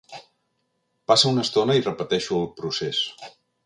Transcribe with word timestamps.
Passa 1.13 1.29
una 1.33 1.45
estona 1.49 1.79
i 1.81 1.87
repeteixo 1.87 2.43
el 2.43 2.53
procés. 2.63 3.09